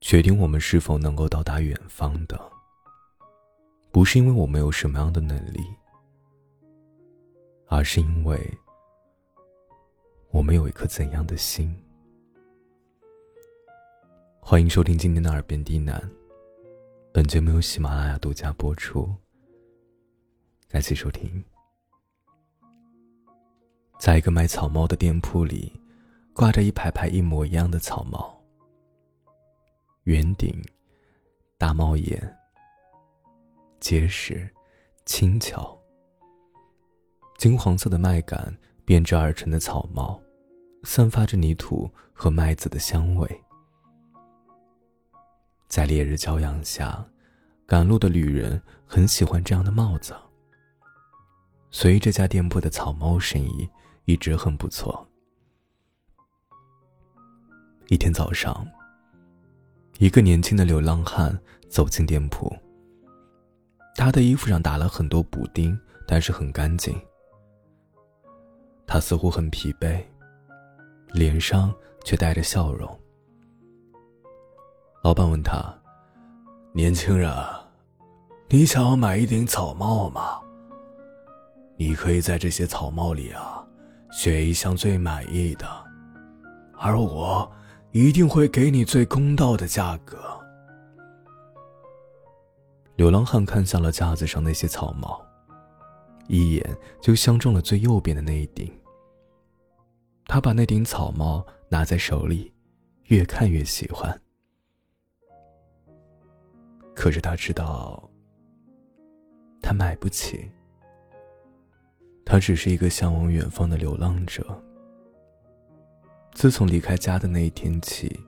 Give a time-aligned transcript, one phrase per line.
[0.00, 2.38] 决定我们是否能够到达远方的，
[3.90, 5.64] 不是因为我们有什么样的能力，
[7.66, 8.38] 而是因为
[10.30, 11.74] 我们有一颗怎样的心。
[14.38, 15.98] 欢迎收听今天的《耳边低喃》，
[17.12, 19.12] 本节目由喜马拉雅独家播出。
[20.68, 21.42] 感谢收听。
[23.98, 25.72] 在一个卖草帽的店铺里，
[26.34, 28.35] 挂着一排排一模一样的草帽。
[30.06, 30.64] 圆顶，
[31.58, 32.36] 大帽檐，
[33.80, 34.48] 结实，
[35.04, 35.76] 轻巧。
[37.38, 40.22] 金黄色的麦秆编织而成的草帽，
[40.84, 43.28] 散发着泥土和麦子的香味。
[45.66, 47.04] 在烈日骄阳下，
[47.66, 50.14] 赶路的旅人很喜欢这样的帽子。
[51.72, 53.68] 所以这家店铺的草帽生意
[54.04, 55.04] 一直很不错。
[57.88, 58.64] 一天早上。
[59.98, 61.38] 一个年轻的流浪汉
[61.70, 62.54] 走进店铺。
[63.96, 66.94] 他的衣服上打了很多补丁，但是很干净。
[68.86, 70.02] 他似乎很疲惫，
[71.12, 72.86] 脸上却带着笑容。
[75.02, 75.74] 老板问他
[76.74, 77.34] ：“年轻人，
[78.50, 80.40] 你想要买一顶草帽吗？
[81.78, 83.66] 你可以在这些草帽里啊，
[84.10, 85.66] 选一项最满意的，
[86.78, 87.50] 而我……”
[87.96, 90.18] 一定会给你最公道的价格。
[92.96, 95.24] 流浪汉看向了架子上那些草帽，
[96.28, 98.70] 一眼就相中了最右边的那一顶。
[100.26, 102.52] 他把那顶草帽拿在手里，
[103.04, 104.20] 越看越喜欢。
[106.94, 108.06] 可是他知道，
[109.62, 110.50] 他买不起。
[112.26, 114.62] 他只是一个向往远方的流浪者。
[116.36, 118.20] 自从离开家的那一天起，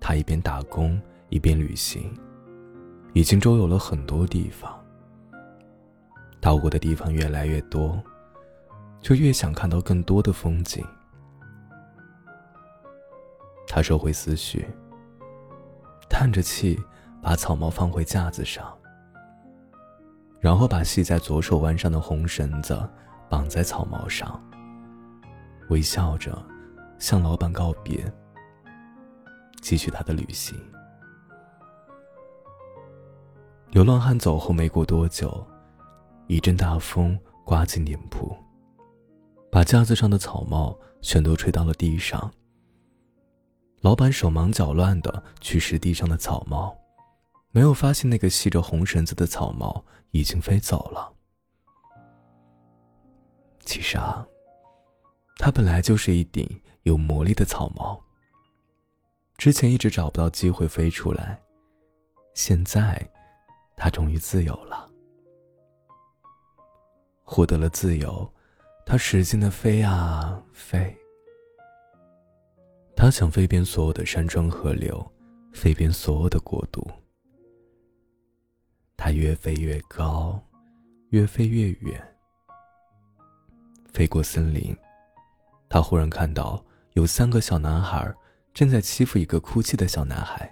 [0.00, 0.98] 他一边打工
[1.28, 2.10] 一边旅行，
[3.12, 4.74] 已经周游了很多地方。
[6.40, 8.02] 到过的地方越来越多，
[9.02, 10.82] 就越想看到更多的风景。
[13.68, 14.66] 他收回思绪，
[16.08, 16.80] 叹着气，
[17.20, 18.74] 把草帽放回架子上，
[20.40, 22.88] 然后把系在左手腕上的红绳子
[23.28, 24.42] 绑在草帽上，
[25.68, 26.42] 微笑着。
[26.98, 28.12] 向老板告别，
[29.60, 30.58] 继续他的旅行。
[33.70, 35.46] 流浪汉走后没过多久，
[36.26, 38.34] 一阵大风刮进店铺，
[39.50, 42.32] 把架子上的草帽全都吹到了地上。
[43.82, 46.76] 老板手忙脚乱的去拾地上的草帽，
[47.50, 51.12] 没有发现那个系着红绳子的草帽已经飞走了。
[53.60, 54.26] 其实啊，
[55.36, 56.48] 它本来就是一顶。
[56.86, 58.00] 有魔力的草帽。
[59.36, 61.42] 之前一直找不到机会飞出来，
[62.32, 63.04] 现在，
[63.76, 64.88] 他终于自由了。
[67.24, 68.32] 获得了自由，
[68.86, 70.96] 他使劲的飞啊飞。
[72.94, 75.04] 他想飞遍所有的山川河流，
[75.52, 76.88] 飞遍所有的国度。
[78.96, 80.40] 他越飞越高，
[81.10, 82.16] 越飞越远。
[83.92, 84.74] 飞过森林，
[85.68, 86.64] 他忽然看到。
[86.96, 88.10] 有三个小男孩
[88.54, 90.50] 正在欺负一个哭泣的小男孩。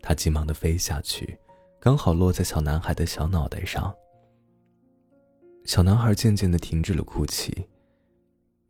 [0.00, 1.38] 他急忙的飞下去，
[1.78, 3.94] 刚好落在小男孩的小脑袋上。
[5.66, 7.68] 小男孩渐渐的停止了哭泣，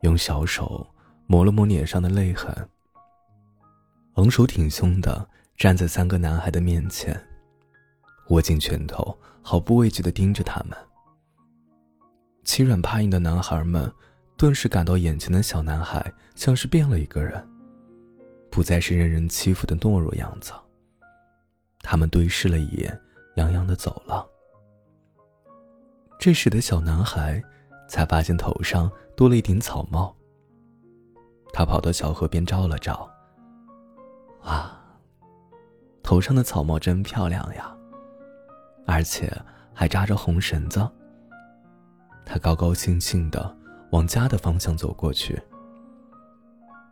[0.01, 0.85] 用小手
[1.27, 2.53] 抹了抹脸上的泪痕，
[4.15, 7.17] 昂首挺胸的站在三个男孩的面前，
[8.31, 10.77] 握紧拳头，毫不畏惧的盯着他们。
[12.43, 13.89] 欺软怕硬的男孩们。
[14.37, 17.43] 顿时感到眼前的小男孩像是变了一个人，
[18.51, 20.53] 不再是任人欺负的懦弱样子。
[21.79, 23.01] 他们对视了一眼，
[23.35, 24.23] 洋洋的走了。
[26.19, 27.43] 这时的小男孩
[27.89, 30.15] 才发现头上多了一顶草帽。
[31.51, 33.09] 他跑到小河边照了照，
[34.43, 34.79] 啊，
[36.03, 37.75] 头上的草帽真漂亮呀，
[38.85, 39.31] 而且
[39.73, 40.87] 还扎着红绳子。
[42.23, 43.57] 他高高兴兴的。
[43.91, 45.41] 往家的方向走过去。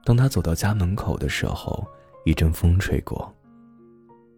[0.03, 1.85] 当他走到家门口的时候，
[2.25, 3.33] 一阵风吹过，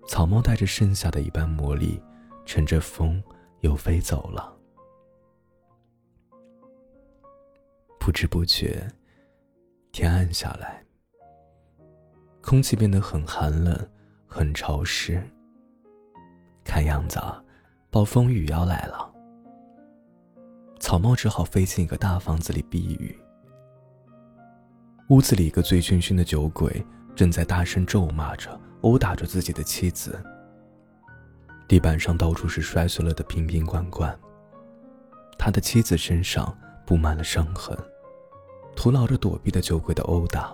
[0.07, 2.01] 草帽带着剩下的一半魔力，
[2.45, 3.21] 乘着风
[3.61, 4.53] 又飞走了。
[7.99, 8.87] 不知不觉，
[9.91, 10.81] 天暗下来，
[12.41, 13.77] 空气变得很寒冷，
[14.25, 15.21] 很潮湿。
[16.63, 17.19] 看样子，
[17.89, 19.13] 暴风雨要来了。
[20.79, 23.17] 草帽只好飞进一个大房子里避雨。
[25.09, 26.85] 屋子里一个醉醺醺的酒鬼
[27.15, 30.21] 正在大声咒骂着，殴打着自己的妻子。
[31.67, 34.17] 地板上到处是摔碎了的瓶瓶罐罐。
[35.37, 37.77] 他的妻子身上布满了伤痕，
[38.75, 40.51] 徒劳着躲避的酒鬼的殴打。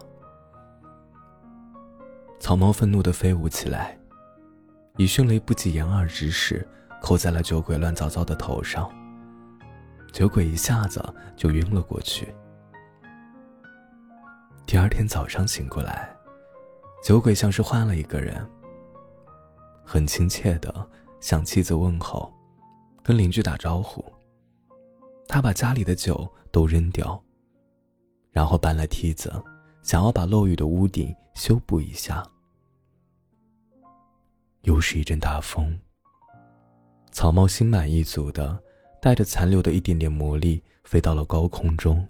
[2.40, 3.98] 草帽愤怒的飞舞起来，
[4.98, 6.68] 以迅雷不及掩耳之势
[7.02, 8.92] 扣在了酒鬼乱糟糟的头上。
[10.14, 11.04] 酒鬼一下子
[11.36, 12.32] 就晕了过去。
[14.68, 16.16] 第二天早上醒过来，
[17.04, 18.48] 酒鬼像是换了一个人，
[19.84, 20.88] 很亲切的
[21.20, 22.32] 向妻子问候，
[23.02, 24.06] 跟邻居打招呼。
[25.28, 27.20] 他把家里的酒都扔掉，
[28.32, 29.34] 然后搬来梯子，
[29.82, 32.24] 想要把漏雨的屋顶修补一下。
[34.62, 35.76] 又是一阵大风。
[37.12, 38.63] 草帽心满意足的
[39.04, 42.08] 带着残留的一点点魔力飞到了高空中。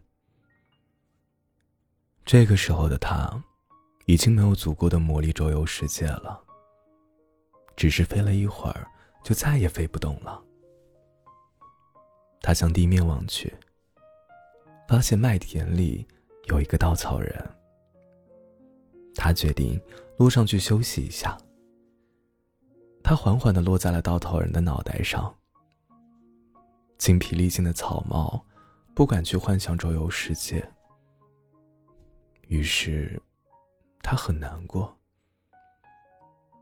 [2.24, 3.44] 这个时候的他，
[4.06, 6.40] 已经没有足够的魔力周游世界了。
[7.75, 8.88] 只是飞了一会儿，
[9.24, 10.40] 就再也飞不动了。
[12.44, 13.51] 他向地面望去，
[14.88, 16.07] 发现麦田里
[16.46, 17.36] 有一个稻草人。
[19.16, 19.81] 他决定
[20.18, 21.36] 落上去休息一下。
[23.04, 25.36] 他缓缓的落在了稻草人的脑袋上。
[26.98, 28.45] 精疲力尽的草帽
[28.94, 30.68] 不敢去幻想周游世界，
[32.48, 33.22] 于是
[34.01, 34.98] 他很难过。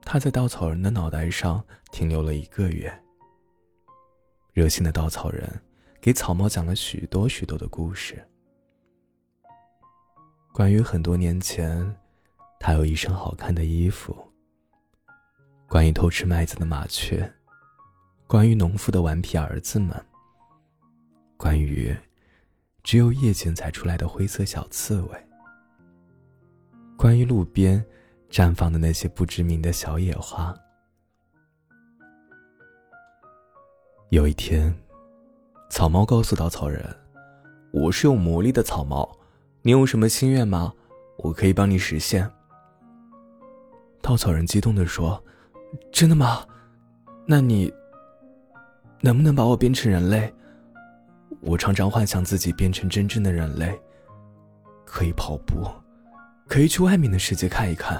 [0.03, 2.91] 他在稻草人的脑袋上停留了一个月。
[4.53, 5.61] 热心的稻草人。
[6.01, 8.27] 给草帽讲了许多许多的故事，
[10.51, 11.95] 关于很多年前，
[12.59, 14.11] 他有一身好看的衣服；
[15.69, 17.31] 关于偷吃麦子的麻雀；
[18.25, 19.95] 关于农夫的顽皮儿子们；
[21.41, 21.97] 关于
[22.83, 25.17] 只有夜间才出来的灰色小刺猬；
[26.95, 27.83] 关于路边
[28.29, 30.55] 绽放的那些不知名的小野花。
[34.09, 34.71] 有一天。
[35.71, 36.83] 草猫告诉稻草人
[37.71, 39.09] ：“我是有魔力的草猫，
[39.61, 40.71] 你有什么心愿吗？
[41.17, 42.29] 我可以帮你实现。”
[43.99, 45.23] 稻草人激动的说
[45.91, 46.45] ：“真的吗？
[47.25, 47.73] 那你
[48.99, 50.31] 能不能把我变成人类？
[51.41, 53.79] 我常常幻想自己变成真正的人类，
[54.85, 55.67] 可以跑步，
[56.47, 57.99] 可以去外面的世界看一看。”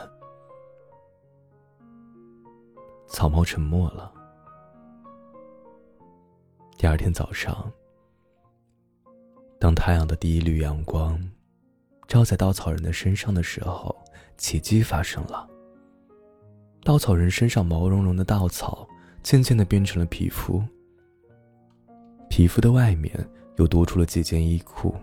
[3.10, 4.12] 草帽沉默了。
[6.78, 7.70] 第二天早上，
[9.60, 11.20] 当太阳的第一缕阳光
[12.08, 13.96] 照在稻草人的身上的时候，
[14.38, 15.48] 奇迹发生了。
[16.84, 18.88] 稻草人身上毛茸茸的稻草
[19.22, 20.64] 渐渐的变成了皮肤，
[22.31, 23.13] 皮肤的外面
[23.57, 24.95] 又多出了几件衣裤，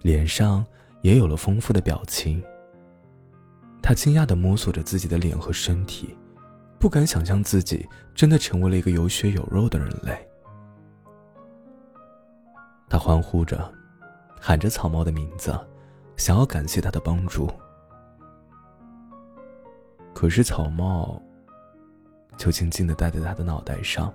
[0.00, 0.64] 脸上
[1.02, 2.42] 也有了丰富的表情。
[3.82, 6.16] 他惊讶的摸索着自己的脸和身体，
[6.78, 10.18] 不敢想象自己真的成为了一个有血有肉的人类。
[12.88, 13.70] 他欢呼着，
[14.40, 15.54] 喊着草帽的名字，
[16.16, 17.50] 想要感谢他的帮助。
[20.14, 21.20] 可是草帽
[22.38, 24.10] 就静静的戴在他的脑袋上，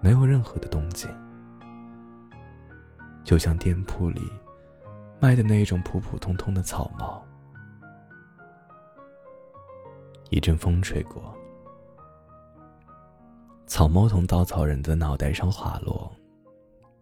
[0.00, 1.10] 没有任何的动静，
[3.24, 4.30] 就像店铺里
[5.18, 7.26] 卖的那一种普普通通的草帽。
[10.30, 11.34] 一阵风吹过，
[13.66, 16.14] 草帽从稻草人的脑袋上滑落。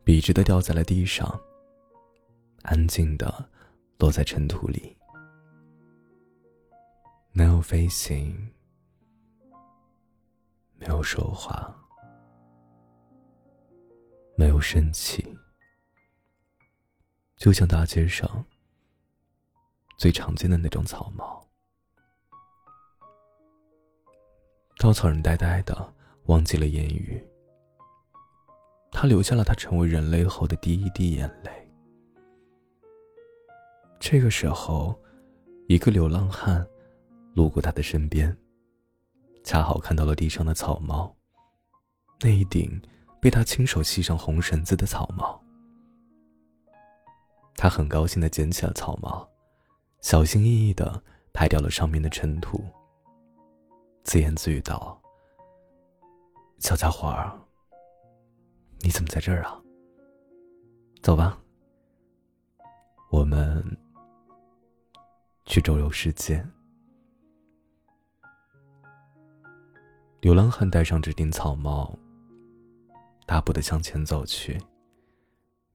[0.04, 1.40] 笔直的掉在了地上，
[2.62, 3.48] 安静的
[3.98, 4.96] 落在尘土里，
[7.30, 8.50] 没有飞行，
[10.76, 11.72] 没有说话，
[14.34, 15.24] 没有生气，
[17.42, 18.44] 就像大街上
[19.98, 21.44] 最常见的那种草帽。
[24.78, 25.92] 稻草人呆呆的，
[26.26, 27.20] 忘记了言语。
[28.92, 31.50] 他流下了他成为人类后的第一滴眼泪。
[33.98, 34.96] 这个时候，
[35.66, 36.64] 一个流浪汉
[37.34, 38.36] 路过他的身边，
[39.42, 41.12] 恰好看到了地上的草帽，
[42.20, 42.80] 那一顶
[43.20, 45.42] 被他亲手系上红绳子的草帽。
[47.56, 49.28] 他很高兴的捡起了草帽，
[50.00, 52.64] 小心翼翼的拍掉了上面的尘土，
[54.04, 55.00] 自言自语道
[56.58, 57.38] ：“小家伙儿。”
[58.84, 59.62] 你怎么在这儿啊？
[61.02, 61.38] 走吧，
[63.10, 63.64] 我们
[65.44, 66.44] 去周游世界。
[70.20, 71.96] 流浪汉戴上这顶草帽，
[73.24, 74.60] 大步的向前走去。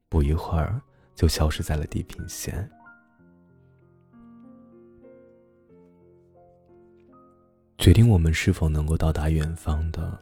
[0.10, 0.82] 不一会儿，
[1.18, 2.70] 就消失在了地平线。
[7.80, 10.16] 决定我们是否能够到达远方的，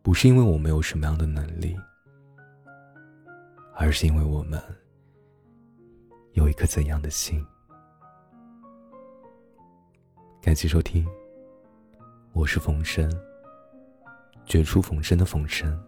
[0.00, 1.76] 不是因为我们有什么样的能力，
[3.74, 4.58] 而是因为我们
[6.32, 7.44] 有一颗怎样的心。
[10.40, 11.06] 感谢收听，
[12.32, 13.12] 我是冯生，
[14.46, 15.78] 绝处逢生的冯生。